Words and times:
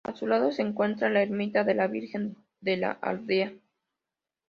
A 0.03 0.15
su 0.15 0.25
lado 0.25 0.51
se 0.51 0.63
encuentra 0.63 1.11
la 1.11 1.21
ermita 1.21 1.63
de 1.63 1.75
la 1.75 1.85
Virgen 1.85 2.35
de 2.59 2.75
La 2.75 2.89
Aldea. 2.91 3.53